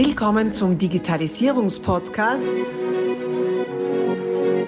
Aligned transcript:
Willkommen 0.00 0.52
zum 0.52 0.78
Digitalisierungspodcast. 0.78 2.48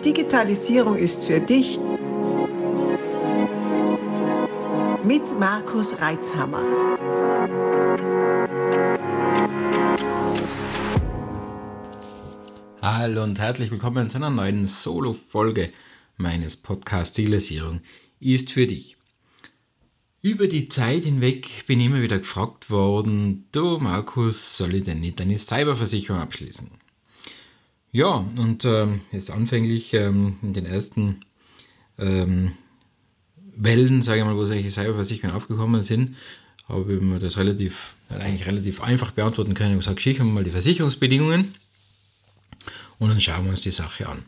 Digitalisierung 0.04 0.96
ist 0.96 1.24
für 1.24 1.38
dich 1.38 1.78
mit 5.04 5.38
Markus 5.38 6.02
Reitzhammer. 6.02 6.64
Hallo 12.82 13.22
und 13.22 13.38
herzlich 13.38 13.70
willkommen 13.70 14.10
zu 14.10 14.16
einer 14.16 14.30
neuen 14.30 14.66
Solo-Folge 14.66 15.72
meines 16.16 16.56
Podcasts 16.56 17.14
Digitalisierung 17.14 17.82
ist 18.18 18.50
für 18.50 18.66
dich. 18.66 18.99
Über 20.22 20.48
die 20.48 20.68
Zeit 20.68 21.04
hinweg 21.04 21.64
bin 21.66 21.80
ich 21.80 21.86
immer 21.86 22.02
wieder 22.02 22.18
gefragt 22.18 22.68
worden, 22.68 23.46
du 23.52 23.78
Markus, 23.78 24.58
soll 24.58 24.74
ich 24.74 24.84
denn 24.84 25.00
nicht 25.00 25.18
eine 25.18 25.38
Cyberversicherung 25.38 26.20
abschließen? 26.20 26.70
Ja, 27.90 28.26
und 28.36 28.66
ähm, 28.66 29.00
jetzt 29.12 29.30
anfänglich 29.30 29.94
ähm, 29.94 30.36
in 30.42 30.52
den 30.52 30.66
ersten 30.66 31.24
ähm, 31.98 32.52
Wellen, 33.56 34.02
sage 34.02 34.20
ich 34.20 34.26
mal, 34.26 34.36
wo 34.36 34.44
solche 34.44 34.70
Cyberversicherungen 34.70 35.34
aufgekommen 35.34 35.84
sind, 35.84 36.16
habe 36.68 36.96
ich 36.96 37.00
mir 37.00 37.18
das 37.18 37.38
relativ, 37.38 37.74
eigentlich 38.10 38.46
relativ 38.46 38.82
einfach 38.82 39.12
beantworten 39.12 39.54
können. 39.54 39.70
Ich 39.70 39.76
habe 39.76 39.84
gesagt, 39.84 40.00
schicken 40.02 40.26
wir 40.26 40.32
mal 40.34 40.44
die 40.44 40.50
Versicherungsbedingungen 40.50 41.54
und 42.98 43.08
dann 43.08 43.22
schauen 43.22 43.44
wir 43.44 43.52
uns 43.52 43.62
die 43.62 43.70
Sache 43.70 44.06
an. 44.06 44.24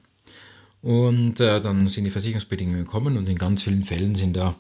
Und 0.80 1.38
äh, 1.38 1.60
dann 1.60 1.90
sind 1.90 2.04
die 2.04 2.10
Versicherungsbedingungen 2.10 2.86
gekommen 2.86 3.18
und 3.18 3.28
in 3.28 3.36
ganz 3.36 3.62
vielen 3.62 3.84
Fällen 3.84 4.14
sind 4.14 4.32
da 4.32 4.56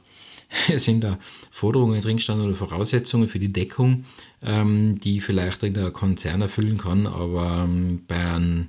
sind 0.76 1.02
da 1.02 1.18
Forderungen 1.50 2.00
drin 2.00 2.16
gestanden 2.16 2.48
oder 2.48 2.56
Voraussetzungen 2.56 3.28
für 3.28 3.38
die 3.38 3.52
Deckung, 3.52 4.04
ähm, 4.42 5.00
die 5.00 5.20
vielleicht 5.20 5.62
der 5.62 5.90
Konzern 5.90 6.42
erfüllen 6.42 6.78
kann, 6.78 7.06
aber 7.06 7.64
ähm, 7.64 8.02
bei 8.06 8.16
einem, 8.16 8.68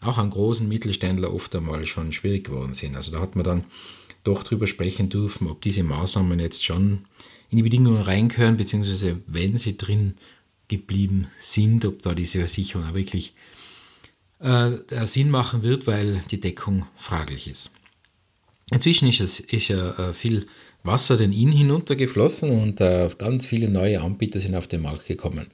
auch 0.00 0.18
an 0.18 0.30
großen 0.30 0.68
Mittelständler 0.68 1.32
oft 1.32 1.54
einmal 1.54 1.84
schon 1.86 2.12
schwierig 2.12 2.44
geworden 2.44 2.74
sind. 2.74 2.96
Also 2.96 3.10
da 3.10 3.20
hat 3.20 3.36
man 3.36 3.44
dann 3.44 3.64
doch 4.24 4.42
drüber 4.44 4.66
sprechen 4.66 5.08
dürfen, 5.08 5.48
ob 5.48 5.62
diese 5.62 5.82
Maßnahmen 5.82 6.40
jetzt 6.40 6.64
schon 6.64 7.06
in 7.50 7.56
die 7.56 7.62
Bedingungen 7.62 8.02
reingehören, 8.02 8.56
beziehungsweise 8.56 9.20
wenn 9.26 9.58
sie 9.58 9.76
drin 9.76 10.14
geblieben 10.68 11.26
sind, 11.42 11.84
ob 11.84 12.02
da 12.02 12.14
diese 12.14 12.38
Versicherung 12.38 12.86
auch 12.86 12.94
wirklich 12.94 13.34
äh, 14.38 15.06
Sinn 15.06 15.30
machen 15.30 15.62
wird, 15.62 15.86
weil 15.86 16.22
die 16.30 16.40
Deckung 16.40 16.86
fraglich 16.96 17.48
ist. 17.48 17.70
Inzwischen 18.70 19.08
ist, 19.08 19.20
es, 19.20 19.40
ist 19.40 19.68
ja 19.68 19.90
äh, 19.98 20.14
viel 20.14 20.46
Wasser 20.82 21.16
den 21.16 21.32
Inn 21.32 21.52
hinuntergeflossen 21.52 22.50
und 22.50 22.80
äh, 22.80 23.10
ganz 23.18 23.46
viele 23.46 23.68
neue 23.68 24.00
Anbieter 24.00 24.40
sind 24.40 24.54
auf 24.54 24.66
den 24.66 24.82
Markt 24.82 25.06
gekommen. 25.06 25.48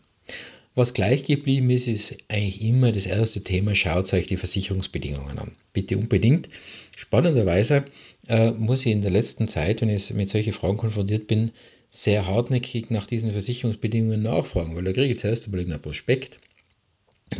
Was 0.74 0.92
gleich 0.92 1.24
geblieben 1.24 1.70
ist, 1.70 1.88
ist 1.88 2.16
eigentlich 2.28 2.60
immer 2.60 2.92
das 2.92 3.06
erste 3.06 3.42
Thema, 3.42 3.74
schaut 3.74 4.12
euch 4.12 4.27
die 4.27 4.36
Versicherungsbedingungen 4.36 5.38
an. 5.38 5.52
Bitte 5.72 5.97
unbedingt. 5.97 6.50
Spannenderweise 6.94 7.86
äh, 8.28 8.50
muss 8.50 8.84
ich 8.84 8.92
in 8.92 9.00
der 9.00 9.10
letzten 9.10 9.48
Zeit, 9.48 9.80
wenn 9.80 9.88
ich 9.88 10.12
mit 10.12 10.28
solchen 10.28 10.52
Fragen 10.52 10.77
konfrontiert 10.77 11.28
bin, 11.28 11.52
sehr 11.88 12.27
hartnäckig 12.27 12.91
nach 12.91 13.06
diesen 13.06 13.32
Versicherungsbedingungen 13.32 14.22
nachfragen, 14.22 14.77
weil 14.77 14.84
da 14.84 14.92
kriege 14.92 15.14
ich 15.14 15.19
zuerst 15.19 15.47
einmal 15.47 15.60
ein 15.60 15.80
Prospekt, 15.80 16.38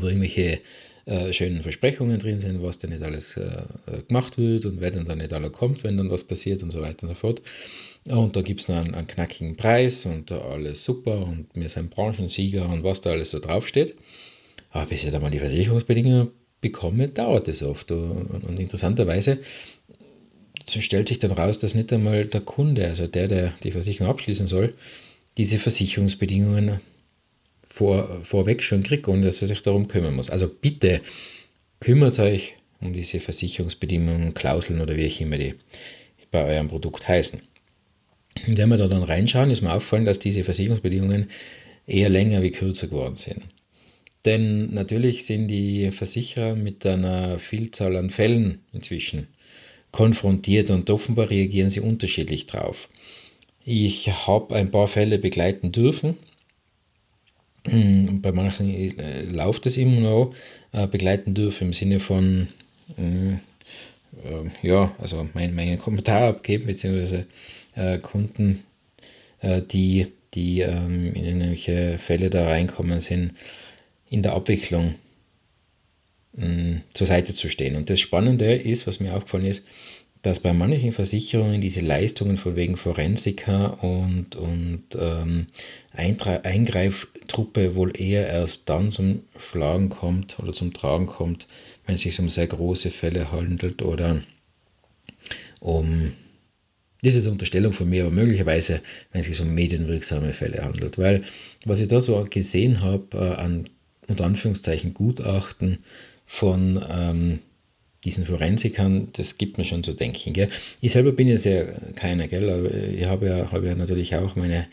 wo 0.01 0.07
irgendwelche 0.07 0.61
äh, 1.07 1.33
schönen 1.33 1.63
Versprechungen 1.63 2.19
drin 2.19 2.41
sind, 2.41 2.63
was 2.63 2.79
denn 2.79 2.91
nicht 2.91 3.03
alles 3.03 3.37
äh, 3.37 3.63
gemacht 4.09 4.39
wird 4.39 4.67
und 4.67 4.81
wer 4.81 4.91
denn 4.91 5.07
dann 5.07 5.19
nicht 5.19 5.33
alle 5.33 5.51
kommt, 5.51 5.85
wenn 5.85 5.97
dann 5.97 6.11
was 6.11 6.25
passiert 6.25 6.63
und 6.63 6.73
so 6.73 6.83
weiter 6.83 7.05
und 7.05 7.11
so 7.11 7.15
fort. 7.15 7.43
Und 8.05 8.37
da 8.37 8.43
gibt 8.43 8.61
es 8.61 8.71
einen, 8.71 8.95
einen 8.95 9.07
knackigen 9.07 9.57
Preis 9.57 10.05
und 10.05 10.33
alles 10.33 10.85
super 10.85 11.19
und 11.19 11.47
wir 11.55 11.69
sind 11.69 11.91
Branchensieger 11.91 12.69
und 12.69 12.85
was 12.85 13.01
da 13.01 13.11
alles 13.11 13.31
so 13.31 13.39
draufsteht. 13.39 13.95
Aber 14.71 14.87
bis 14.87 15.05
ich 15.05 15.11
da 15.11 15.21
mal 15.21 15.31
die 15.31 15.39
Versicherungsbedingungen 15.39 16.29
bekomme, 16.61 17.09
dauert 17.09 17.49
es 17.49 17.63
oft. 17.63 17.91
Und, 17.91 18.45
und 18.45 18.59
interessanterweise 18.59 19.39
stellt 20.67 21.09
sich 21.09 21.19
dann 21.19 21.31
raus, 21.31 21.59
dass 21.59 21.75
nicht 21.75 21.93
einmal 21.93 22.27
der 22.27 22.41
Kunde, 22.41 22.87
also 22.87 23.07
der, 23.07 23.29
der 23.29 23.55
die 23.63 23.71
Versicherung 23.71 24.11
abschließen 24.11 24.47
soll, 24.47 24.75
diese 25.37 25.59
Versicherungsbedingungen 25.59 26.81
vor, 27.69 28.23
vorweg 28.25 28.63
schon 28.63 28.83
kriegt, 28.83 29.09
ohne 29.09 29.27
dass 29.27 29.43
er 29.43 29.49
sich 29.49 29.63
darum 29.63 29.89
kümmern 29.89 30.15
muss. 30.15 30.31
Also 30.31 30.49
bitte 30.49 31.03
kümmert 31.81 32.19
euch 32.19 32.55
um 32.81 32.93
diese 32.93 33.21
Versicherungsbedingungen, 33.21 34.35
Klauseln 34.35 34.81
oder 34.81 34.97
wie 34.97 35.07
auch 35.07 35.21
immer 35.21 35.39
die 35.39 35.55
bei 36.31 36.45
eurem 36.45 36.69
Produkt 36.69 37.07
heißen. 37.07 37.41
Und 38.47 38.59
wenn 38.59 38.69
wir 38.69 38.77
da 38.77 38.89
dann 38.89 39.03
reinschauen, 39.03 39.51
ist 39.51 39.63
mir 39.63 39.73
auffallen, 39.73 40.05
dass 40.05 40.19
diese 40.19 40.45
Versicherungsbedingungen 40.45 41.31
eher 41.87 42.09
länger 42.09 42.43
wie 42.43 42.51
kürzer 42.51 42.89
geworden 42.89 43.17
sind. 43.17 43.43
Denn 44.25 44.75
natürlich 44.75 45.25
sind 45.25 45.49
die 45.49 45.91
Versicherer 45.93 46.57
mit 46.57 46.85
einer 46.85 47.39
Vielzahl 47.39 47.97
an 47.97 48.11
Fällen 48.11 48.59
inzwischen 48.73 49.29
konfrontiert 49.93 50.71
und 50.71 50.91
offenbar 50.91 51.31
reagieren 51.31 51.71
sie 51.71 51.81
unterschiedlich 51.81 52.47
drauf. 52.47 52.89
Ich 53.65 54.09
habe 54.09 54.55
ein 54.55 54.71
paar 54.71 54.89
Fälle 54.89 55.19
begleiten 55.19 55.73
dürfen 55.73 56.17
bei 58.23 58.33
manchen 58.33 58.99
äh, 58.99 59.23
läuft 59.23 59.67
es 59.67 59.77
immer 59.77 60.01
noch, 60.01 60.35
äh, 60.73 60.87
begleiten 60.87 61.35
dürfen 61.35 61.69
im 61.69 61.73
Sinne 61.73 62.01
von, 62.01 62.49
äh, 62.97 63.33
äh, 63.33 64.51
ja, 64.63 64.95
also 64.99 65.29
mein, 65.35 65.55
meinen 65.55 65.79
Kommentar 65.79 66.29
abgeben, 66.29 66.67
beziehungsweise 66.67 67.27
äh, 67.75 67.99
Kunden, 67.99 68.65
äh, 69.41 69.63
die, 69.63 70.13
die 70.35 70.61
ähm, 70.61 71.15
in 71.15 71.25
irgendwelche 71.25 71.99
Fälle 71.99 72.31
da 72.31 72.47
reinkommen 72.47 73.01
sind, 73.01 73.33
in 74.09 74.23
der 74.23 74.35
Abwicklung 74.35 74.95
hm, 76.37 76.83
zur 76.95 77.07
Seite 77.07 77.35
zu 77.35 77.49
stehen. 77.49 77.77
Und 77.77 77.91
das 77.91 78.01
Spannende 78.01 78.55
ist, 78.55 78.87
was 78.87 79.01
mir 79.01 79.15
aufgefallen 79.17 79.47
ist, 79.47 79.63
dass 80.27 80.41
bei 80.41 80.53
manchen 80.53 80.91
Versicherungen 80.91 81.61
diese 81.61 81.81
Leistungen 81.81 82.37
von 82.37 82.57
wegen 82.57 82.77
Forensiker 82.77 83.81
und, 83.85 84.35
und 84.35 84.83
ähm, 84.99 85.47
Eingreiftruppe 85.93 87.77
wohl 87.77 87.93
eher 87.97 88.27
erst 88.27 88.69
dann 88.69 88.91
zum 88.91 89.23
Schlagen 89.37 89.89
kommt 89.89 90.37
oder 90.41 90.53
zum 90.53 90.75
Tragen 90.75 91.07
kommt, 91.07 91.47
wenn 91.87 91.95
es 91.95 92.01
sich 92.01 92.19
um 92.19 92.29
sehr 92.29 92.49
große 92.49 92.91
Fälle 92.91 93.31
handelt 93.31 93.83
oder 93.83 94.21
um, 95.61 96.15
das 97.03 97.15
ist 97.15 97.23
eine 97.23 97.31
Unterstellung 97.31 97.73
von 97.73 97.89
mir, 97.89 98.03
aber 98.03 98.13
möglicherweise, 98.13 98.81
wenn 99.13 99.21
es 99.21 99.29
sich 99.29 99.41
um 99.41 99.55
medienwirksame 99.55 100.33
Fälle 100.33 100.65
handelt. 100.65 100.99
Weil 100.99 101.23
was 101.65 101.79
ich 101.79 101.87
da 101.87 102.01
so 102.01 102.21
gesehen 102.29 102.81
habe 102.81 103.17
äh, 103.17 103.41
an 103.41 103.69
unter 104.09 104.25
Anführungszeichen 104.25 104.93
Gutachten 104.93 105.85
von 106.27 106.85
ähm, 106.91 107.39
diesen 108.07 108.25
Forensikern, 108.25 109.09
das 109.13 109.37
gibt 109.37 109.59
mir 109.59 109.65
schon 109.65 109.85
zu 109.85 109.93
denken. 109.93 110.33
Gell? 110.33 110.49
Ich 110.81 110.93
selber 110.93 111.13
bin 111.13 111.29
jetzt 111.29 111.45
ja 111.45 111.65
keiner, 111.97 112.29
gell? 112.29 112.49
aber 112.49 112.73
ich 112.73 113.05
habe 113.05 113.27
ja, 113.27 113.53
habe 113.53 113.67
ja 113.67 113.75
natürlich 113.75 114.15
auch 114.15 114.37
meine 114.37 114.67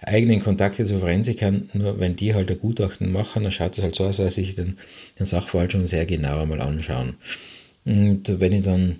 eigenen 0.00 0.42
Kontakte 0.42 0.84
zu 0.84 0.98
Forensikern, 0.98 1.70
nur 1.72 2.00
wenn 2.00 2.16
die 2.16 2.34
halt 2.34 2.50
ein 2.50 2.58
Gutachten 2.58 3.12
machen, 3.12 3.44
dann 3.44 3.52
schaut 3.52 3.78
es 3.78 3.84
halt 3.84 3.94
so 3.94 4.04
aus, 4.04 4.16
dass 4.16 4.38
ich 4.38 4.54
den, 4.54 4.78
den 5.18 5.26
Sachverhalt 5.26 5.72
schon 5.72 5.86
sehr 5.86 6.06
genau 6.06 6.42
einmal 6.42 6.60
anschauen. 6.60 7.14
Und 7.84 8.40
wenn 8.40 8.52
ich 8.52 8.64
dann 8.64 8.96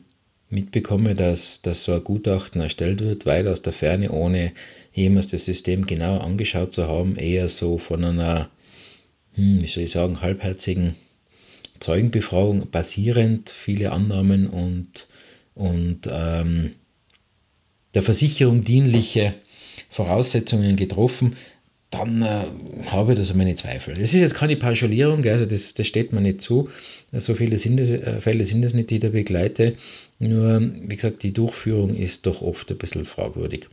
mitbekomme, 0.51 1.15
dass, 1.15 1.63
dass 1.63 1.85
so 1.85 1.93
ein 1.93 2.05
Gutachten 2.05 2.61
erstellt 2.61 3.01
wird, 3.01 3.27
weil 3.27 3.49
aus 3.49 3.63
der 3.63 3.73
Ferne, 3.73 4.11
ohne 4.11 4.53
jemals 4.93 5.29
das 5.29 5.45
System 5.45 5.87
genau 5.87 6.19
angeschaut 6.19 6.73
zu 6.73 6.87
haben, 6.87 7.17
eher 7.17 7.49
so 7.49 7.79
von 7.79 8.05
einer, 8.05 8.51
hm, 9.35 9.63
wie 9.63 9.67
soll 9.67 9.85
ich 9.85 9.93
sagen, 9.93 10.21
halbherzigen 10.21 10.97
Zeugenbefragung 11.81 12.71
basierend 12.71 13.51
viele 13.51 13.93
Annahmen 13.93 14.47
und, 14.47 15.09
und 15.55 16.01
ähm, 16.09 16.73
der 17.95 18.03
Versicherung 18.03 18.65
dienliche 18.65 19.35
Voraussetzungen 19.91 20.77
getroffen, 20.77 21.37
dann 21.91 22.23
äh, 22.23 22.47
habe 22.87 23.13
ich 23.13 23.19
da 23.19 23.25
so 23.25 23.35
meine 23.35 23.57
Zweifel. 23.57 23.95
Das 23.95 24.15
ist 24.15 24.21
jetzt 24.21 24.35
keine 24.35 24.57
Pauschalierung, 24.57 25.25
also 25.27 25.45
das, 25.45 25.75
das 25.75 25.87
steht 25.87 26.13
mir 26.13 26.21
nicht 26.21 26.41
zu. 26.41 26.71
So 27.13 27.35
viele 27.35 27.59
sind 27.59 27.81
es, 27.81 27.91
äh, 27.91 28.21
Fälle 28.21 28.47
sind 28.47 28.63
es 28.63 28.75
nicht, 28.75 28.91
die 28.91 28.97
ich 28.97 29.01
da 29.01 29.09
begleite. 29.09 29.75
Nur, 30.21 30.61
wie 30.61 30.97
gesagt, 30.97 31.23
die 31.25 31.33
Durchführung 31.33 31.97
ist 31.97 32.27
doch 32.27 32.43
oft 32.43 32.71
ein 32.71 32.79
bisschen 32.79 33.05
fragwürdig. 33.05 33.69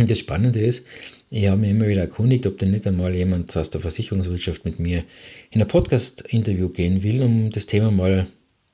Und 0.00 0.10
das 0.10 0.18
Spannende 0.18 0.60
ist, 0.60 0.82
ich 1.28 1.46
habe 1.46 1.60
mich 1.60 1.70
immer 1.70 1.86
wieder 1.86 2.00
erkundigt, 2.00 2.46
ob 2.46 2.56
denn 2.56 2.70
nicht 2.70 2.86
einmal 2.86 3.14
jemand 3.14 3.54
aus 3.54 3.68
der 3.68 3.82
Versicherungswirtschaft 3.82 4.64
mit 4.64 4.78
mir 4.78 5.04
in 5.50 5.60
ein 5.60 5.68
Podcast-Interview 5.68 6.70
gehen 6.70 7.02
will, 7.02 7.22
um 7.22 7.50
das 7.50 7.66
Thema 7.66 7.90
mal 7.90 8.26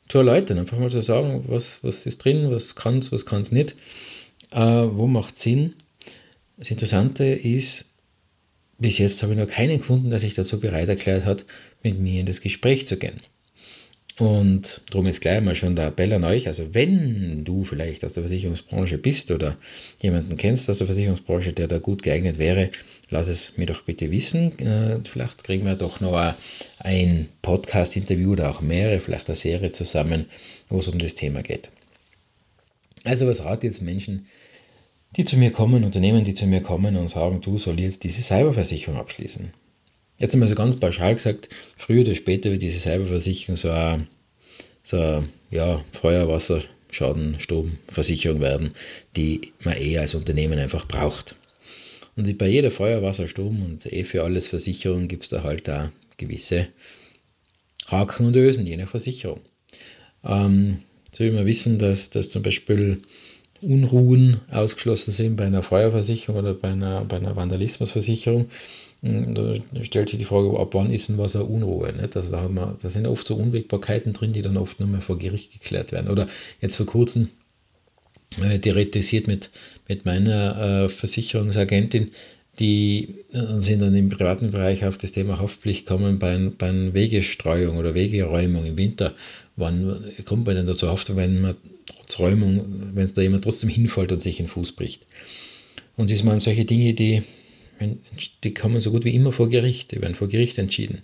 zu 0.08 0.19
erläutern. 0.19 0.58
Einfach 0.58 0.78
mal 0.78 0.88
zu 0.88 1.00
sagen, 1.00 1.44
was, 1.49 1.81
was 1.82 2.06
ist 2.06 2.25
drin, 2.25 2.52
was 2.52 2.76
kann 2.76 2.99
es, 2.99 3.11
was 3.11 3.26
kann 3.26 3.43
es 3.43 3.50
nicht, 3.50 3.75
äh, 4.52 4.61
wo 4.61 5.08
macht 5.08 5.40
Sinn. 5.40 5.75
Das 6.58 6.70
Interessante 6.70 7.25
ist, 7.25 7.84
bis 8.78 8.99
jetzt 8.99 9.23
habe 9.25 9.32
ich 9.32 9.38
noch 9.40 9.49
keinen 9.49 9.78
gefunden, 9.78 10.11
der 10.11 10.20
sich 10.20 10.34
dazu 10.34 10.61
bereit 10.61 10.88
erklärt 10.88 11.25
hat, 11.25 11.44
mit 11.82 11.99
mir 11.99 12.20
in 12.20 12.26
das 12.26 12.40
Gespräch 12.40 12.87
zu 12.87 12.99
gehen. 12.99 13.20
Und 14.18 14.80
darum 14.88 15.06
ist 15.06 15.20
gleich 15.20 15.42
mal 15.42 15.54
schon 15.54 15.76
der 15.76 15.88
Appell 15.88 16.12
an 16.14 16.24
euch. 16.24 16.46
Also 16.46 16.72
wenn 16.72 17.44
du 17.44 17.64
vielleicht 17.64 18.02
aus 18.02 18.14
der 18.14 18.22
Versicherungsbranche 18.22 18.96
bist 18.96 19.30
oder 19.30 19.58
jemanden 20.00 20.38
kennst 20.38 20.70
aus 20.70 20.78
der 20.78 20.86
Versicherungsbranche, 20.86 21.52
der 21.52 21.68
da 21.68 21.78
gut 21.78 22.02
geeignet 22.02 22.38
wäre, 22.38 22.70
lass 23.10 23.28
es 23.28 23.52
mir 23.58 23.66
doch 23.66 23.82
bitte 23.82 24.10
wissen. 24.10 24.58
Äh, 24.58 25.00
vielleicht 25.10 25.44
kriegen 25.44 25.66
wir 25.66 25.74
doch 25.74 26.00
noch 26.00 26.34
ein 26.78 27.28
Podcast-Interview 27.42 28.32
oder 28.32 28.50
auch 28.50 28.62
mehrere, 28.62 29.00
vielleicht 29.00 29.28
eine 29.28 29.36
Serie 29.36 29.72
zusammen, 29.72 30.26
wo 30.70 30.78
es 30.78 30.88
um 30.88 30.98
das 30.98 31.14
Thema 31.14 31.42
geht. 31.42 31.68
Also 33.04 33.26
was 33.26 33.44
rate 33.44 33.66
jetzt 33.66 33.82
Menschen, 33.82 34.26
die 35.16 35.26
zu 35.26 35.36
mir 35.36 35.50
kommen, 35.50 35.84
Unternehmen, 35.84 36.24
die 36.24 36.34
zu 36.34 36.46
mir 36.46 36.62
kommen 36.62 36.96
und 36.96 37.08
sagen, 37.08 37.42
du 37.42 37.58
sollst 37.58 37.80
jetzt 37.80 38.02
diese 38.02 38.22
Cyberversicherung 38.22 38.98
abschließen. 38.98 39.52
Jetzt 40.18 40.32
einmal 40.32 40.48
so 40.48 40.54
ganz 40.54 40.80
pauschal 40.80 41.14
gesagt, 41.14 41.48
früher 41.76 42.00
oder 42.02 42.14
später 42.14 42.50
wird 42.50 42.62
diese 42.62 42.80
Cyberversicherung 42.80 43.56
so 43.56 43.70
eine, 43.70 44.06
so 44.82 44.96
eine 44.96 45.28
ja, 45.50 45.84
Feuerwasserschaden, 45.92 47.38
Stromversicherung 47.38 48.40
werden, 48.40 48.72
die 49.14 49.52
man 49.62 49.76
eh 49.76 49.98
als 49.98 50.14
Unternehmen 50.14 50.58
einfach 50.58 50.88
braucht. 50.88 51.34
Und 52.16 52.38
bei 52.38 52.48
jeder 52.48 52.70
Feuerwasser, 52.70 53.28
Strom 53.28 53.62
und 53.62 53.92
eh 53.92 54.04
für 54.04 54.24
alles 54.24 54.48
Versicherung 54.48 55.06
gibt 55.06 55.24
es 55.24 55.28
da 55.28 55.42
halt 55.42 55.68
da 55.68 55.92
gewisse 56.16 56.68
Haken 57.86 58.26
und 58.26 58.36
Ösen, 58.36 58.66
je 58.66 58.78
nach 58.78 58.88
Versicherung. 58.88 59.40
Ähm, 60.24 60.78
so 61.12 61.24
wie 61.24 61.32
wir 61.32 61.44
wissen, 61.44 61.78
dass, 61.78 62.08
dass 62.08 62.30
zum 62.30 62.42
Beispiel 62.42 63.02
Unruhen 63.62 64.41
ausgeschlossen 64.50 65.12
sind 65.12 65.37
bei 65.37 65.44
einer 65.44 65.62
Feuerversicherung 65.62 66.41
oder 66.41 66.55
bei 66.55 66.69
einer, 66.69 67.05
bei 67.05 67.17
einer 67.17 67.37
Vandalismusversicherung, 67.37 68.50
hm, 69.03 69.35
da 69.35 69.85
stellt 69.85 70.08
sich 70.08 70.19
die 70.19 70.25
Frage, 70.25 70.58
ab 70.58 70.70
wann 70.73 70.91
ist 70.91 71.08
denn 71.08 71.19
was 71.19 71.37
eine 71.37 71.44
Unruhe? 71.44 71.93
Nicht? 71.93 72.17
Also 72.17 72.31
da, 72.31 72.41
haben 72.41 72.55
wir, 72.55 72.79
da 72.82 72.88
sind 72.88 73.06
oft 73.06 73.26
so 73.26 73.37
Unwägbarkeiten 73.37 74.12
drin, 74.12 74.32
die 74.32 74.43
dann 74.43 74.56
oft 74.56 74.81
nur 74.81 74.88
mehr 74.88 75.03
vor 75.03 75.19
Gericht 75.19 75.53
geklärt 75.53 75.93
werden. 75.93 76.11
Oder 76.11 76.29
jetzt 76.61 76.76
vor 76.76 76.87
kurzem 76.87 77.29
äh, 78.43 78.58
theoretisiert 78.58 79.26
mit, 79.26 79.50
mit 79.88 80.05
meiner 80.05 80.85
äh, 80.85 80.88
Versicherungsagentin, 80.88 82.12
die 82.59 83.17
äh, 83.32 83.61
sind 83.61 83.81
dann 83.81 83.94
im 83.94 84.09
privaten 84.09 84.50
Bereich 84.50 84.85
auf 84.85 84.97
das 84.99 85.12
Thema 85.12 85.38
Haftpflicht 85.38 85.87
kommen 85.87 86.19
bei, 86.19 86.50
bei 86.56 86.94
Wegestreuung 86.94 87.76
oder 87.76 87.94
Wegeräumung 87.94 88.64
im 88.64 88.79
Winter. 88.79 89.14
Wann 89.56 90.12
kommt 90.25 90.47
man 90.47 90.55
denn 90.55 90.67
dazu 90.67 90.88
Haftung, 90.88 91.17
wenn 91.17 91.41
man 91.41 91.56
trotz 91.87 92.19
Räumung, 92.19 92.93
wenn 92.94 93.05
es 93.05 93.14
da 93.14 93.23
jemand 93.23 93.44
trotzdem 93.44 93.70
hinfällt 93.70 94.12
und 94.12 94.20
sich 94.20 94.37
den 94.37 94.49
Fuß 94.49 94.73
bricht? 94.73 95.06
Und 95.97 96.11
das 96.11 96.25
waren 96.26 96.41
solche 96.41 96.64
Dinge, 96.64 96.94
die 96.94 97.23
die 98.43 98.55
kommen 98.55 98.81
so 98.81 98.91
gut 98.91 99.05
wie 99.05 99.14
immer 99.14 99.32
vor 99.32 99.49
Gericht, 99.49 99.93
die 99.93 100.00
werden 100.00 100.14
vor 100.14 100.29
Gericht 100.29 100.58
entschieden. 100.58 101.03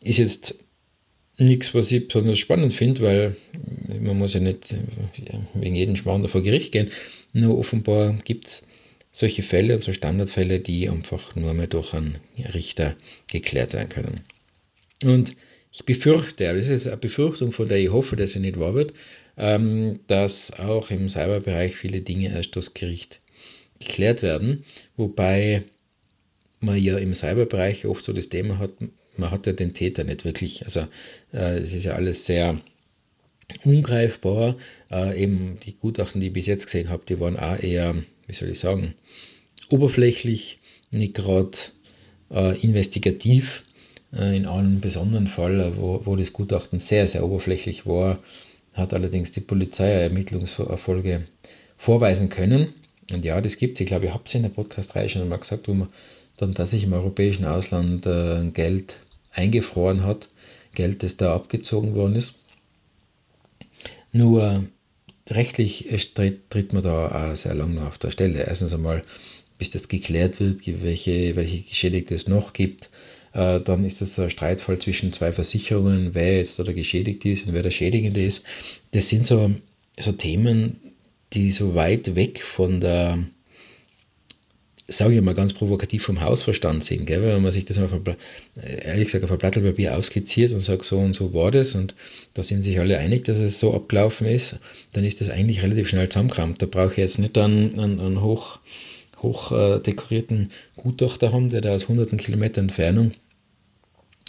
Ist 0.00 0.18
jetzt 0.18 0.56
nichts, 1.38 1.74
was 1.74 1.92
ich 1.92 2.08
besonders 2.08 2.38
spannend 2.38 2.72
finde, 2.72 3.02
weil 3.02 3.36
man 4.00 4.18
muss 4.18 4.34
ja 4.34 4.40
nicht 4.40 4.74
wegen 5.54 5.76
jedem 5.76 5.96
Schmarrn 5.96 6.28
vor 6.28 6.42
Gericht 6.42 6.72
gehen. 6.72 6.90
Nur 7.32 7.58
offenbar 7.58 8.18
gibt 8.24 8.46
es 8.46 8.62
solche 9.12 9.42
Fälle, 9.42 9.74
also 9.74 9.92
Standardfälle, 9.92 10.60
die 10.60 10.88
einfach 10.88 11.36
nur 11.36 11.54
mehr 11.54 11.66
durch 11.66 11.94
einen 11.94 12.18
Richter 12.52 12.96
geklärt 13.30 13.74
werden 13.74 13.88
können. 13.88 14.20
Und 15.02 15.36
ich 15.76 15.84
befürchte, 15.84 16.44
das 16.54 16.68
ist 16.68 16.86
eine 16.86 16.96
Befürchtung, 16.96 17.52
von 17.52 17.68
der 17.68 17.78
ich 17.78 17.90
hoffe, 17.90 18.16
dass 18.16 18.32
sie 18.32 18.40
nicht 18.40 18.58
wahr 18.58 18.74
wird, 18.74 18.94
ähm, 19.36 20.00
dass 20.06 20.50
auch 20.52 20.90
im 20.90 21.10
Cyberbereich 21.10 21.76
viele 21.76 22.00
Dinge 22.00 22.30
erst 22.30 22.56
durchs 22.56 22.72
Gericht 22.72 23.20
geklärt 23.78 24.22
werden, 24.22 24.64
wobei 24.96 25.64
man 26.60 26.78
ja 26.78 26.96
im 26.96 27.14
Cyberbereich 27.14 27.84
oft 27.84 28.06
so 28.06 28.14
das 28.14 28.30
Thema 28.30 28.58
hat, 28.58 28.72
man 29.18 29.30
hat 29.30 29.46
ja 29.46 29.52
den 29.52 29.74
Täter 29.74 30.04
nicht 30.04 30.24
wirklich. 30.24 30.64
Also 30.64 30.86
äh, 31.32 31.58
es 31.58 31.74
ist 31.74 31.84
ja 31.84 31.92
alles 31.92 32.24
sehr 32.24 32.58
ungreifbar. 33.64 34.56
Äh, 34.90 35.22
eben 35.22 35.58
die 35.64 35.74
Gutachten, 35.74 36.20
die 36.20 36.28
ich 36.28 36.32
bis 36.32 36.46
jetzt 36.46 36.66
gesehen 36.66 36.88
habe, 36.88 37.04
die 37.06 37.20
waren 37.20 37.38
auch 37.38 37.58
eher, 37.58 37.94
wie 38.26 38.32
soll 38.32 38.48
ich 38.48 38.60
sagen, 38.60 38.94
oberflächlich, 39.68 40.58
nicht 40.90 41.14
gerade 41.14 41.58
äh, 42.30 42.58
investigativ. 42.60 43.62
Äh, 44.12 44.36
in 44.36 44.46
einem 44.46 44.80
besonderen 44.80 45.26
Fall, 45.26 45.72
wo, 45.76 46.02
wo 46.04 46.16
das 46.16 46.32
Gutachten 46.32 46.80
sehr, 46.80 47.08
sehr 47.08 47.24
oberflächlich 47.24 47.86
war, 47.86 48.18
hat 48.74 48.92
allerdings 48.92 49.30
die 49.30 49.40
Polizei 49.40 49.90
Ermittlungserfolge 49.90 51.26
vorweisen 51.78 52.28
können. 52.28 52.74
Und 53.10 53.24
ja, 53.24 53.40
das 53.40 53.56
gibt 53.56 53.74
es. 53.74 53.80
Ich 53.80 53.86
glaube, 53.86 54.06
ich 54.06 54.12
habe 54.12 54.24
es 54.26 54.34
in 54.34 54.42
der 54.42 54.50
Podcast-Reihe 54.50 55.08
schon 55.08 55.22
einmal 55.22 55.38
gesagt, 55.38 55.68
wo 55.68 55.74
man 55.74 55.88
dann 56.36 56.54
tatsächlich 56.54 56.84
im 56.84 56.92
europäischen 56.92 57.44
Ausland 57.44 58.04
äh, 58.06 58.50
Geld 58.50 58.96
eingefroren 59.32 60.02
hat, 60.04 60.28
Geld, 60.74 61.02
das 61.02 61.16
da 61.16 61.34
abgezogen 61.34 61.94
worden 61.94 62.16
ist. 62.16 62.34
Nur 64.12 64.64
rechtlich 65.28 65.86
tritt, 66.14 66.50
tritt 66.50 66.72
man 66.72 66.82
da 66.82 67.32
auch 67.32 67.36
sehr 67.36 67.54
lange 67.54 67.86
auf 67.86 67.98
der 67.98 68.10
Stelle. 68.10 68.44
Erstens 68.44 68.74
einmal, 68.74 69.02
bis 69.58 69.70
das 69.70 69.88
geklärt 69.88 70.40
wird, 70.40 70.66
welche, 70.66 71.36
welche 71.36 71.62
Geschädigte 71.62 72.14
es 72.14 72.28
noch 72.28 72.52
gibt. 72.52 72.90
Äh, 73.36 73.60
dann 73.60 73.84
ist 73.84 74.00
das 74.00 74.18
ein 74.18 74.30
Streitfall 74.30 74.78
zwischen 74.78 75.12
zwei 75.12 75.30
Versicherungen, 75.30 76.14
wer 76.14 76.38
jetzt 76.38 76.58
da 76.58 76.64
geschädigt 76.72 77.24
ist 77.26 77.46
und 77.46 77.52
wer 77.52 77.62
der 77.62 77.70
Schädigende 77.70 78.24
ist. 78.24 78.42
Das 78.92 79.10
sind 79.10 79.26
so, 79.26 79.50
so 79.98 80.12
Themen, 80.12 80.80
die 81.34 81.50
so 81.50 81.74
weit 81.74 82.14
weg 82.14 82.42
von 82.42 82.80
der 82.80 83.18
sage 84.88 85.16
ich 85.16 85.20
mal 85.20 85.34
ganz 85.34 85.52
provokativ, 85.52 86.04
vom 86.04 86.20
Hausverstand 86.20 86.84
sind. 86.84 87.06
Gell? 87.06 87.20
Wenn 87.20 87.42
man 87.42 87.50
sich 87.50 87.64
das 87.64 87.76
einfach, 87.76 87.98
ehrlich 88.54 89.06
gesagt, 89.06 89.24
auf 89.24 89.32
ein 89.32 89.38
Blatt 89.38 89.54
Papier 89.54 89.96
ausskizziert 89.96 90.52
und 90.52 90.60
sagt, 90.60 90.84
so 90.84 90.98
und 90.98 91.12
so 91.12 91.34
war 91.34 91.50
das 91.50 91.74
und 91.74 91.96
da 92.34 92.44
sind 92.44 92.62
sich 92.62 92.78
alle 92.78 92.96
einig, 92.96 93.24
dass 93.24 93.36
es 93.36 93.58
so 93.58 93.74
abgelaufen 93.74 94.28
ist, 94.28 94.56
dann 94.92 95.04
ist 95.04 95.20
das 95.20 95.28
eigentlich 95.28 95.60
relativ 95.60 95.88
schnell 95.88 96.08
zusammengekramt. 96.08 96.62
Da 96.62 96.66
brauche 96.66 96.92
ich 96.92 96.98
jetzt 96.98 97.18
nicht 97.18 97.36
einen, 97.36 97.76
einen, 97.80 97.98
einen 97.98 98.22
hoch, 98.22 98.60
hoch 99.20 99.50
äh, 99.50 100.46
Gutachter 100.76 101.32
haben, 101.32 101.50
der 101.50 101.62
da 101.62 101.74
aus 101.74 101.88
hunderten 101.88 102.16
Kilometer 102.16 102.60
Entfernung 102.60 103.10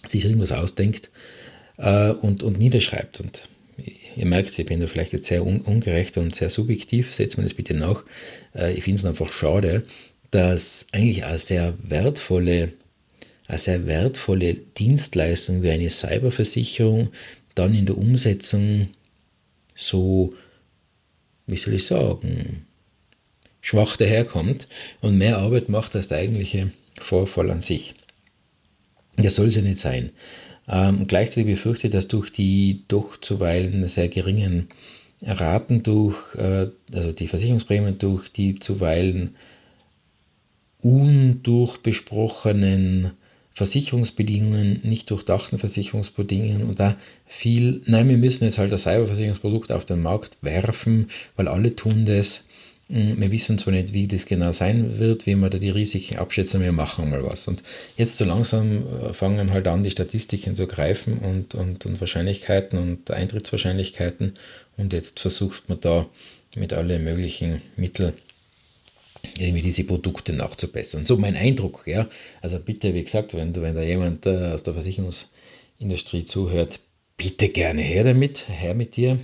sich 0.06 0.26
irgendwas 0.26 0.52
ausdenkt 0.52 1.10
äh, 1.78 2.12
und, 2.12 2.44
und 2.44 2.58
niederschreibt. 2.58 3.20
Und 3.20 3.48
ihr 4.16 4.26
merkt, 4.26 4.58
ich 4.58 4.66
bin 4.66 4.80
da 4.80 4.88
vielleicht 4.88 5.14
jetzt 5.14 5.28
sehr 5.28 5.46
un 5.46 5.62
ungerecht 5.62 6.18
und 6.18 6.36
sehr 6.36 6.50
subjektiv, 6.50 7.14
setzt 7.14 7.38
mir 7.38 7.44
das 7.44 7.54
bitte 7.54 7.74
nach. 7.74 8.04
Äh, 8.56 8.74
ich 8.74 8.84
finde 8.84 9.00
es 9.00 9.06
einfach 9.06 9.32
schade, 9.32 9.84
dass 10.32 10.86
eigentlich 10.92 11.24
eine 11.26 11.40
sehr 11.40 11.74
wertvolle, 11.82 12.74
eine 13.48 13.60
sehr 13.60 13.86
wertvolle 13.88 14.56
Dienstleistung 14.56 15.64
wie 15.64 15.70
eine 15.70 15.90
Cyberversicherung 15.90 17.12
dann 17.56 17.74
in 17.74 17.86
der 17.86 17.98
Umsetzung 17.98 18.90
so, 19.76 20.34
wie 21.46 21.58
soll 21.58 21.76
ich 21.76 21.86
sagen, 21.86 22.66
schwach 23.62 23.98
daherkommt 23.98 24.68
und 25.02 25.18
mehr 25.18 25.38
Arbeit 25.38 25.70
macht 25.70 25.96
als 25.96 26.08
der 26.08 26.18
eigentliche 26.18 26.72
Vorfall 27.00 27.52
an 27.52 27.62
sich. 27.62 27.96
Das 29.18 29.36
soll 29.36 29.48
es 29.48 29.56
ja 29.56 29.62
nicht 29.62 29.80
sein. 29.80 30.12
Ähm, 30.68 31.08
gleichzeitig 31.08 31.56
befürchte 31.56 31.90
dass 31.90 32.08
durch 32.08 32.32
die 32.32 32.84
doch 32.88 33.20
zuweilen 33.20 33.88
sehr 33.88 34.10
geringen 34.10 34.68
Raten 35.22 35.84
durch, 35.84 36.18
äh, 36.36 36.68
also 36.94 37.12
die 37.12 37.28
Versicherungsprämien 37.28 37.98
durch 37.98 38.32
die 38.32 38.60
zuweilen 38.60 39.36
undurchbesprochenen 40.80 43.12
Versicherungsbedingungen, 43.56 44.82
nicht 44.84 45.10
durchdachten 45.10 45.58
Versicherungsbedingungen 45.58 46.70
und 46.70 46.80
da 46.80 46.98
viel, 47.26 47.82
nein, 47.88 48.08
wir 48.08 48.18
müssen 48.18 48.44
jetzt 48.44 48.60
halt 48.60 48.72
das 48.72 48.84
Cyberversicherungsprodukt 48.84 49.72
auf 49.72 49.86
den 49.86 50.04
Markt 50.04 50.38
werfen, 50.42 51.10
weil 51.36 51.48
alle 51.48 51.76
tun 51.76 52.06
das. 52.06 52.44
Hm, 52.90 53.20
wir 53.20 53.32
wissen 53.32 53.58
zwar 53.58 53.74
nicht, 53.74 53.94
wie 53.94 54.08
das 54.08 54.26
genau 54.26 54.52
sein 54.54 55.00
wird, 55.00 55.26
wie 55.26 55.36
wir 55.36 55.50
da 55.50 55.58
die 55.58 55.70
Risiken 55.70 56.18
abschätzen, 56.18 56.62
wir 56.62 56.72
machen 56.72 57.10
mal 57.10 57.24
was. 57.24 57.48
Und 57.48 57.64
jetzt 57.98 58.18
so 58.18 58.26
langsam 58.26 58.86
äh, 58.88 59.14
fangen 59.14 59.52
halt 59.52 59.68
an, 59.68 59.84
die 59.84 59.92
Statistiken 59.92 60.56
zu 60.56 60.68
greifen 60.68 61.20
und, 61.20 61.54
und, 61.56 61.86
und 61.86 62.00
Wahrscheinlichkeiten 62.00 62.80
und 62.80 63.12
Eintrittswahrscheinlichkeiten 63.12 64.34
und 64.78 64.94
jetzt 64.94 65.20
versucht 65.20 65.68
man 65.70 65.82
da 65.82 66.08
mit 66.56 66.74
allen 66.74 67.04
möglichen 67.04 67.62
Mitteln 67.76 68.14
irgendwie 69.38 69.62
diese 69.62 69.84
Produkte 69.84 70.34
nachzubessern. 70.34 71.06
So 71.06 71.18
mein 71.18 71.36
Eindruck, 71.36 71.84
ja. 71.86 72.08
Also 72.42 72.60
bitte, 72.60 72.94
wie 72.94 73.04
gesagt, 73.04 73.34
wenn, 73.34 73.56
wenn 73.56 73.76
da 73.76 73.82
jemand 73.82 74.26
äh, 74.26 74.52
aus 74.54 74.64
der 74.64 74.74
Versicherungsindustrie 74.74 76.26
zuhört, 76.26 76.80
bitte 77.18 77.50
gerne 77.50 77.82
her 77.82 78.04
damit, 78.04 78.48
her 78.48 78.74
mit 78.74 78.96
dir. 78.96 79.20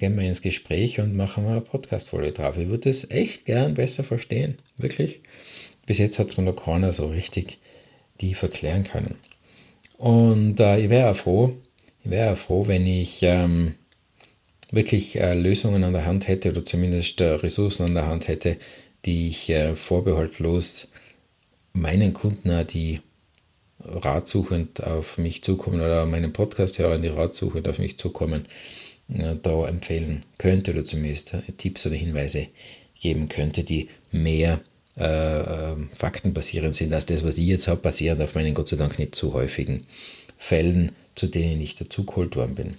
Gehen 0.00 0.18
wir 0.18 0.26
ins 0.26 0.40
Gespräch 0.40 0.98
und 0.98 1.14
machen 1.14 1.44
wir 1.44 1.50
eine 1.50 1.60
Podcast-Folge 1.60 2.32
drauf. 2.32 2.56
Ich 2.56 2.68
würde 2.68 2.88
es 2.88 3.10
echt 3.10 3.44
gern 3.44 3.74
besser 3.74 4.02
verstehen, 4.02 4.56
wirklich. 4.78 5.20
Bis 5.84 5.98
jetzt 5.98 6.18
hat 6.18 6.28
es 6.28 6.38
mir 6.38 6.44
noch 6.44 6.56
keiner 6.56 6.94
so 6.94 7.08
richtig 7.08 7.58
die 8.18 8.32
verklären 8.32 8.84
können. 8.84 9.16
Und 9.98 10.58
äh, 10.58 10.80
ich 10.80 10.88
wäre 10.88 11.14
froh, 11.14 11.52
ich 12.02 12.10
wäre 12.10 12.36
froh, 12.36 12.66
wenn 12.66 12.86
ich 12.86 13.18
ähm, 13.20 13.74
wirklich 14.70 15.16
äh, 15.16 15.34
Lösungen 15.34 15.84
an 15.84 15.92
der 15.92 16.06
Hand 16.06 16.26
hätte 16.28 16.52
oder 16.52 16.64
zumindest 16.64 17.20
äh, 17.20 17.32
Ressourcen 17.32 17.82
an 17.82 17.94
der 17.94 18.06
Hand 18.06 18.26
hätte, 18.26 18.56
die 19.04 19.28
ich 19.28 19.50
äh, 19.50 19.76
vorbehaltlos 19.76 20.88
meinen 21.74 22.14
Kunden 22.14 22.66
die 22.68 23.00
ratsuchend 23.84 24.82
auf 24.82 25.18
mich 25.18 25.42
zukommen 25.42 25.82
oder 25.82 26.06
meinen 26.06 26.32
Podcast-Hörern, 26.32 27.02
die 27.02 27.08
ratsuchend 27.08 27.68
auf 27.68 27.78
mich 27.78 27.98
zukommen, 27.98 28.46
da 29.42 29.68
empfehlen 29.68 30.24
könnte 30.38 30.72
oder 30.72 30.84
zumindest 30.84 31.34
Tipps 31.58 31.86
oder 31.86 31.96
Hinweise 31.96 32.46
geben 33.00 33.28
könnte, 33.28 33.64
die 33.64 33.88
mehr 34.12 34.60
äh, 34.96 35.74
faktenbasierend 35.96 36.76
sind 36.76 36.92
als 36.92 37.06
das, 37.06 37.24
was 37.24 37.38
ich 37.38 37.46
jetzt 37.46 37.68
habe, 37.68 37.80
basierend 37.80 38.20
auf 38.22 38.34
meinen 38.34 38.54
Gott 38.54 38.68
sei 38.68 38.76
Dank 38.76 38.98
nicht 38.98 39.14
zu 39.14 39.32
häufigen 39.32 39.86
Fällen, 40.38 40.92
zu 41.14 41.26
denen 41.26 41.60
ich 41.60 41.76
dazugeholt 41.76 42.36
worden 42.36 42.54
bin. 42.54 42.74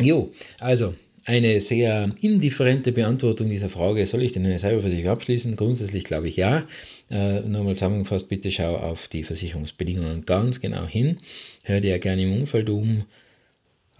Jo, 0.00 0.32
also 0.58 0.94
eine 1.24 1.60
sehr 1.60 2.10
indifferente 2.20 2.92
Beantwortung 2.92 3.50
dieser 3.50 3.68
Frage, 3.68 4.06
soll 4.06 4.22
ich 4.22 4.32
denn 4.32 4.46
eine 4.46 4.58
Cyberversicherung 4.58 5.12
abschließen? 5.12 5.56
Grundsätzlich 5.56 6.04
glaube 6.04 6.28
ich 6.28 6.36
ja. 6.36 6.66
Äh, 7.10 7.40
nochmal 7.40 7.74
zusammengefasst, 7.74 8.28
bitte 8.28 8.50
schau 8.50 8.76
auf 8.76 9.06
die 9.08 9.24
Versicherungsbedingungen 9.24 10.24
ganz 10.24 10.60
genau 10.60 10.86
hin. 10.86 11.18
Hör 11.62 11.80
dir 11.80 11.98
gerne 11.98 12.22
im 12.22 12.40
Umfeld 12.40 12.70
um, 12.70 13.04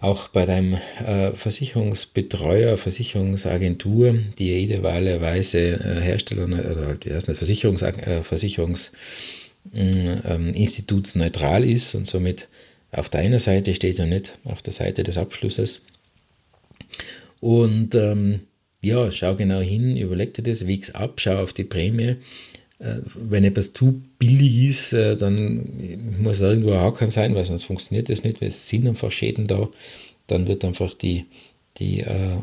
auch 0.01 0.27
bei 0.29 0.47
deinem 0.47 0.73
äh, 0.73 1.33
Versicherungsbetreuer, 1.33 2.77
Versicherungsagentur, 2.77 4.15
die 4.39 4.49
ja 4.49 4.55
idealerweise 4.57 5.59
äh, 5.59 6.01
Hersteller 6.01 6.45
oder 6.45 6.97
erst 7.05 7.27
nicht 7.27 7.37
Versicherungs, 7.37 7.83
äh, 7.83 8.23
Versicherungsinstitut 8.23 11.15
neutral 11.15 11.63
ist 11.63 11.93
und 11.93 12.07
somit 12.07 12.47
auf 12.91 13.09
deiner 13.09 13.39
Seite 13.39 13.75
steht 13.75 13.99
und 13.99 14.09
nicht 14.09 14.33
auf 14.43 14.63
der 14.63 14.73
Seite 14.73 15.03
des 15.03 15.19
Abschlusses. 15.19 15.83
Und 17.39 17.93
ähm, 17.93 18.39
ja, 18.81 19.11
schau 19.11 19.35
genau 19.35 19.59
hin, 19.59 19.97
überleg 19.97 20.33
dir 20.33 20.41
das, 20.41 20.65
wieg's 20.65 20.89
ab, 20.89 21.21
schau 21.21 21.37
auf 21.37 21.53
die 21.53 21.63
Prämie. 21.63 22.15
Äh, 22.81 23.01
wenn 23.13 23.43
etwas 23.43 23.73
zu 23.73 24.01
billig 24.17 24.69
ist, 24.69 24.93
äh, 24.93 25.15
dann 25.15 26.17
muss 26.19 26.41
irgendwo 26.41 26.71
ein 26.71 26.79
Haken 26.79 27.11
sein, 27.11 27.35
weil 27.35 27.45
sonst 27.45 27.65
funktioniert 27.65 28.09
das 28.09 28.23
nicht, 28.23 28.41
weil 28.41 28.49
es 28.49 28.69
sind 28.69 28.87
einfach 28.87 29.11
Schäden 29.11 29.45
da. 29.47 29.69
Dann 30.25 30.47
wird 30.47 30.65
einfach 30.65 30.95
die, 30.95 31.25
die, 31.77 31.99
äh, 31.99 32.37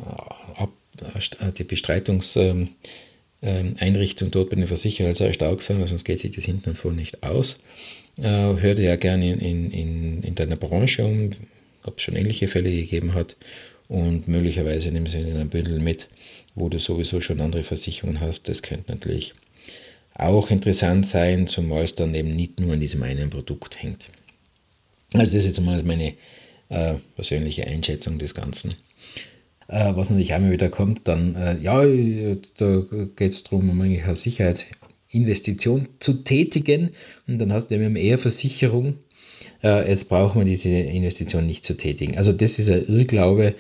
die 1.59 1.65
Bestreitungseinrichtung 1.65 4.29
ähm, 4.29 4.31
dort 4.31 4.51
bei 4.51 4.57
den 4.57 4.69
Versicherern 4.69 5.15
sehr 5.15 5.33
stark 5.33 5.63
sein, 5.63 5.81
weil 5.81 5.89
sonst 5.89 6.05
geht 6.05 6.21
sich 6.21 6.33
das 6.33 6.45
hinten 6.45 6.71
und 6.71 6.77
vorne 6.77 6.99
nicht 6.99 7.25
aus. 7.25 7.59
hör 8.17 8.75
dir 8.75 8.85
ja 8.85 8.97
gerne 8.97 9.33
in, 9.33 9.71
in, 9.71 10.23
in 10.23 10.35
deiner 10.35 10.57
Branche 10.57 11.05
um, 11.05 11.31
ob 11.85 11.99
es 11.99 12.03
schon 12.03 12.17
ähnliche 12.17 12.49
Fälle 12.49 12.71
gegeben 12.71 13.15
hat 13.15 13.37
und 13.89 14.29
möglicherweise 14.29 14.91
nimmst 14.91 15.15
du 15.15 15.19
ein 15.19 15.49
Bündel 15.49 15.81
mit, 15.81 16.09
wo 16.55 16.69
du 16.69 16.79
sowieso 16.79 17.21
schon 17.21 17.41
andere 17.41 17.65
Versicherungen 17.65 18.21
hast. 18.21 18.49
Das 18.49 18.63
könnte 18.63 18.93
natürlich 18.93 19.35
auch 20.19 20.51
interessant 20.51 21.09
sein, 21.09 21.47
zumal 21.47 21.85
es 21.85 21.95
dann 21.95 22.15
eben 22.15 22.35
nicht 22.35 22.61
nur 22.61 22.75
an 22.75 22.81
diesem 22.81 23.03
einen 23.03 23.31
Produkt 23.31 23.81
hängt. 23.83 24.11
Also 25.15 25.33
das 25.33 25.45
ist 25.45 25.57
jetzt 25.57 25.61
mal 25.61 25.83
meine 25.85 26.15
äh, 26.69 26.95
persönliche 27.15 27.67
Einschätzung 27.67 28.19
des 28.19 28.35
Ganzen. 28.35 28.75
Äh, 29.69 29.95
was 29.95 30.11
natürlich 30.11 30.35
auch 30.35 30.41
mal 30.41 30.51
wieder 30.51 30.71
kommt, 30.71 31.07
dann, 31.07 31.35
äh, 31.37 31.59
ja, 31.61 31.85
da 32.57 32.85
geht 33.17 33.33
es 33.33 33.45
darum, 33.45 33.71
um 33.71 33.81
eine 33.81 34.17
Sicherheitsinvestition 34.17 35.89
zu 36.01 36.25
tätigen 36.25 36.91
und 37.27 37.39
dann 37.39 37.53
hast 37.53 37.69
du 37.69 37.77
eben 37.77 37.97
eher 37.97 38.19
Versicherung. 38.19 38.97
Äh, 39.63 39.89
jetzt 39.89 40.09
brauchen 40.09 40.41
wir 40.41 40.45
diese 40.45 40.69
Investition 40.69 41.47
nicht 41.47 41.65
zu 41.65 41.77
tätigen. 41.77 42.19
Also 42.19 42.33
das 42.33 42.59
ist 42.59 42.69
ein 42.69 42.87
Irrglaube, 42.87 43.55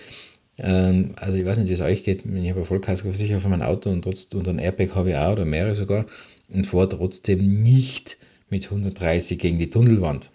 ähm, 0.58 1.12
also 1.16 1.38
ich 1.38 1.44
weiß 1.44 1.58
nicht, 1.58 1.68
wie 1.68 1.74
es 1.74 1.80
euch 1.80 2.04
geht, 2.04 2.24
ich 2.24 2.30
habe 2.30 2.56
eine 2.56 2.64
Vollkaskoversicherung 2.64 3.42
für 3.42 3.48
mein 3.48 3.62
Auto 3.62 3.90
und, 3.90 4.02
trotz, 4.02 4.24
und 4.34 4.48
ein 4.48 4.58
Airbag 4.58 4.94
habe 4.94 5.10
ich 5.10 5.16
auch 5.16 5.32
oder 5.32 5.44
mehrere 5.44 5.74
sogar 5.74 6.06
und 6.48 6.66
fahre 6.66 6.88
trotzdem 6.88 7.62
nicht 7.62 8.16
mit 8.50 8.64
130 8.64 9.38
gegen 9.38 9.58
die 9.58 9.70
Tunnelwand. 9.70 10.30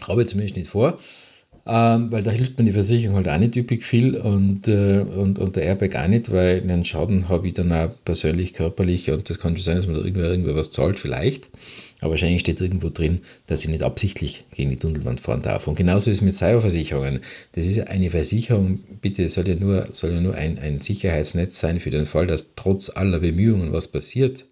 Habe 0.00 0.22
ich 0.22 0.28
zumindest 0.28 0.56
nicht 0.56 0.70
vor, 0.70 0.98
ähm, 1.66 2.10
weil 2.10 2.22
da 2.22 2.30
hilft 2.30 2.58
mir 2.58 2.64
die 2.64 2.72
Versicherung 2.72 3.16
halt 3.16 3.28
auch 3.28 3.38
nicht 3.38 3.54
üppig 3.54 3.84
viel 3.84 4.16
und, 4.16 4.68
äh, 4.68 5.00
und, 5.00 5.38
und 5.38 5.56
der 5.56 5.64
Airbag 5.64 5.96
auch 5.96 6.08
nicht, 6.08 6.32
weil 6.32 6.62
einen 6.62 6.86
Schaden 6.86 7.28
habe 7.28 7.46
ich 7.48 7.52
dann 7.52 7.70
auch 7.72 7.90
persönlich, 8.06 8.54
körperlich 8.54 9.10
und 9.10 9.28
das 9.28 9.38
kann 9.38 9.54
schon 9.54 9.64
sein, 9.64 9.76
dass 9.76 9.86
man 9.86 9.96
da 9.96 10.00
irgendwer, 10.00 10.30
irgendwer 10.30 10.54
was 10.54 10.70
zahlt, 10.70 10.98
vielleicht. 10.98 11.50
Aber 12.00 12.12
wahrscheinlich 12.12 12.40
steht 12.40 12.60
irgendwo 12.60 12.88
drin, 12.88 13.20
dass 13.48 13.64
ich 13.64 13.68
nicht 13.68 13.82
absichtlich 13.82 14.44
gegen 14.54 14.70
die 14.70 14.76
Tunnelwand 14.76 15.20
fahren 15.20 15.42
darf. 15.42 15.66
Und 15.66 15.74
genauso 15.74 16.10
ist 16.10 16.18
es 16.18 16.24
mit 16.24 16.34
Cyberversicherungen. 16.34 17.20
Das 17.52 17.66
ist 17.66 17.80
eine 17.86 18.10
Versicherung, 18.10 18.80
bitte, 19.02 19.28
soll 19.28 19.48
ja 19.48 19.56
nur, 19.56 19.88
soll 19.90 20.12
ja 20.12 20.20
nur 20.20 20.36
ein, 20.36 20.58
ein 20.58 20.80
Sicherheitsnetz 20.80 21.60
sein 21.60 21.80
für 21.80 21.90
den 21.90 22.06
Fall, 22.06 22.28
dass 22.28 22.46
trotz 22.54 22.88
aller 22.88 23.18
Bemühungen 23.18 23.72
was 23.72 23.88
passiert. 23.88 24.46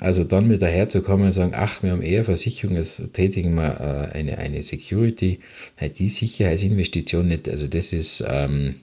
Also 0.00 0.24
dann 0.24 0.46
mit 0.46 0.60
daherzukommen 0.60 1.26
und 1.26 1.32
sagen, 1.32 1.52
ach, 1.54 1.82
wir 1.82 1.90
haben 1.92 2.02
eher 2.02 2.24
Versicherung, 2.24 2.76
als 2.76 3.00
tätigen 3.12 3.54
wir 3.54 3.80
äh, 4.12 4.16
eine, 4.16 4.38
eine 4.38 4.62
Security, 4.62 5.40
die 5.80 6.08
Sicherheitsinvestition 6.10 7.28
nicht, 7.28 7.48
also 7.48 7.66
das 7.66 7.92
ist 7.92 8.22
ähm, 8.26 8.80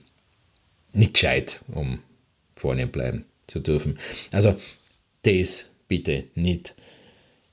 nicht 0.92 1.14
gescheit, 1.14 1.62
um 1.72 2.00
vorne 2.56 2.86
bleiben 2.86 3.24
zu 3.46 3.60
dürfen. 3.60 3.98
Also 4.32 4.56
das 5.22 5.64
bitte 5.86 6.24
nicht 6.34 6.74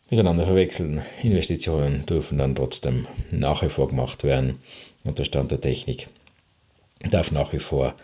miteinander 0.09 0.45
verwechseln. 0.45 1.03
Investitionen 1.21 2.05
dürfen 2.05 2.37
dann 2.37 2.55
trotzdem 2.55 3.07
nach 3.29 3.61
wie 3.63 3.69
vor 3.69 3.89
gemacht 3.89 4.23
werden 4.23 4.59
und 5.03 5.19
der 5.19 5.25
Stand 5.25 5.51
der 5.51 5.61
Technik 5.61 6.07
darf 7.09 7.31
nach 7.31 7.53
wie 7.53 7.59
vor 7.59 7.95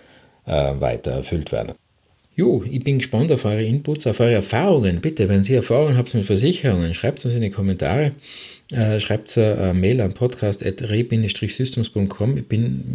äh, 0.45 0.79
weiter 0.79 1.11
erfüllt 1.11 1.51
werden. 1.51 1.73
Jo, 2.38 2.63
ich 2.70 2.84
bin 2.84 3.00
gespannt 3.00 3.32
auf 3.32 3.46
eure 3.46 3.63
Inputs, 3.63 4.06
auf 4.06 4.20
eure 4.20 4.34
Erfahrungen. 4.34 5.01
Bitte, 5.01 5.27
wenn 5.27 5.44
Sie 5.44 5.56
Erfahrungen 5.56 5.98
habt 5.98 6.13
mit 6.13 6.27
Versicherungen, 6.27 6.94
schreibt 6.94 7.17
es 7.17 7.25
uns 7.25 7.34
in 7.34 7.41
die 7.41 7.50
Kommentare. 7.50 8.12
Äh, 8.72 9.00
schreibt 9.00 9.36
eine 9.39 9.74
Mail 9.74 10.00
an 10.01 10.13
podcast.re-systems.com. 10.13 12.38
Ich, 12.38 12.44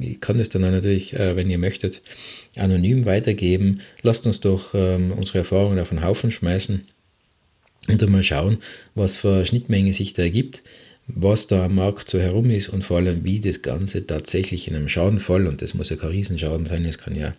ich 0.01 0.21
kann 0.21 0.39
das 0.39 0.49
dann 0.49 0.63
auch 0.63 0.71
natürlich, 0.71 1.15
äh, 1.15 1.35
wenn 1.35 1.51
ihr 1.51 1.59
möchtet, 1.59 2.03
anonym 2.55 3.05
weitergeben. 3.05 3.81
Lasst 4.03 4.27
uns 4.27 4.39
doch 4.39 4.75
ähm, 4.75 5.11
unsere 5.11 5.39
Erfahrungen 5.39 5.81
auf 5.81 5.89
den 5.89 6.05
Haufen 6.05 6.31
schmeißen 6.31 6.83
und 7.89 8.01
dann 8.01 8.13
mal 8.13 8.23
schauen, 8.23 8.59
was 8.95 9.17
für 9.17 9.45
Schnittmenge 9.45 9.93
sich 9.93 10.13
da 10.13 10.23
ergibt 10.23 10.63
was 11.09 11.47
da 11.47 11.65
am 11.65 11.75
Markt 11.75 12.09
so 12.09 12.19
herum 12.19 12.51
ist 12.51 12.69
und 12.69 12.85
vor 12.85 12.99
allem, 12.99 13.25
wie 13.25 13.41
das 13.41 13.63
Ganze 13.63 14.07
tatsächlich 14.07 14.69
in 14.69 14.77
einem 14.77 14.89
Schadenfall, 14.89 15.47
und 15.47 15.61
das 15.61 15.75
muss 15.75 15.91
ja 15.91 15.97
kein 15.97 16.11
Riesenschaden 16.11 16.67
sein, 16.67 16.85
es 16.85 16.99
kann 16.99 17.17
ja 17.17 17.35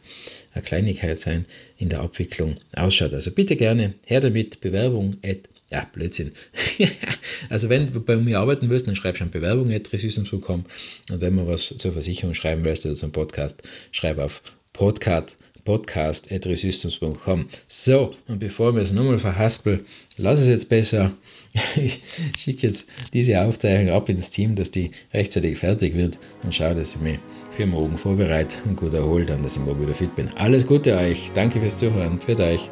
eine 0.53 0.63
Kleinigkeit 0.63 1.19
sein, 1.19 1.45
in 1.77 1.89
der 1.89 2.01
Abwicklung 2.01 2.57
ausschaut. 2.73 3.13
Also 3.13 3.31
bitte 3.31 3.55
gerne 3.55 3.93
her 4.05 4.21
damit, 4.21 4.61
Bewerbung 4.61 5.17
at, 5.23 5.49
ja, 5.71 5.87
Blödsinn. 5.91 6.33
also 7.49 7.69
wenn 7.69 7.93
du 7.93 8.01
bei 8.01 8.15
mir 8.15 8.39
arbeiten 8.39 8.69
willst, 8.69 8.87
dann 8.87 8.95
schreib 8.95 9.17
schon 9.17 9.31
Bewerbung 9.31 9.71
at 9.71 9.91
und 9.93 11.21
wenn 11.21 11.35
man 11.35 11.47
was 11.47 11.73
zur 11.77 11.93
Versicherung 11.93 12.35
schreiben 12.35 12.63
willst 12.63 12.85
oder 12.85 12.95
zum 12.95 13.11
Podcast, 13.11 13.61
schreib 13.91 14.19
auf 14.19 14.41
podcast 14.73 15.35
podcast.resystems.com. 15.65 17.45
So, 17.67 18.11
und 18.27 18.39
bevor 18.39 18.75
wir 18.75 18.81
es 18.83 18.91
nochmal 18.91 19.19
verhaspeln, 19.19 19.85
lass 20.17 20.39
es 20.39 20.47
jetzt 20.47 20.69
besser. 20.69 21.11
Ich 21.75 22.01
schicke 22.37 22.67
jetzt 22.67 22.85
diese 23.13 23.39
Aufzeichnung 23.39 23.93
ab 23.93 24.09
ins 24.09 24.31
Team, 24.31 24.55
dass 24.55 24.71
die 24.71 24.91
rechtzeitig 25.13 25.59
fertig 25.59 25.95
wird 25.95 26.17
und 26.43 26.53
schaue, 26.53 26.73
dass 26.75 26.95
ich 26.95 26.99
mich 26.99 27.19
für 27.55 27.67
morgen 27.67 27.97
vorbereite 27.97 28.57
und 28.65 28.75
gut 28.75 28.93
erholt, 28.93 29.29
dann, 29.29 29.43
dass 29.43 29.53
ich 29.53 29.59
morgen 29.59 29.83
wieder 29.83 29.93
fit 29.93 30.15
bin. 30.15 30.29
Alles 30.29 30.65
Gute 30.65 30.95
euch. 30.95 31.31
Danke 31.35 31.59
fürs 31.59 31.77
Zuhören. 31.77 32.19
Für 32.19 32.37
euch. 32.39 32.69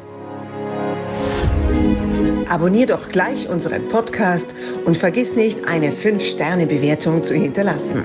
Abonnier 2.48 2.86
doch 2.86 3.08
gleich 3.08 3.48
unseren 3.48 3.86
Podcast 3.88 4.56
und 4.84 4.96
vergiss 4.96 5.36
nicht, 5.36 5.64
eine 5.66 5.90
5-Sterne-Bewertung 5.90 7.22
zu 7.22 7.34
hinterlassen. 7.34 8.04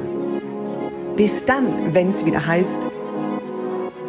Bis 1.17 1.43
dann, 1.43 1.93
wenn 1.93 2.09
es 2.09 2.25
wieder 2.25 2.45
heißt, 2.45 2.87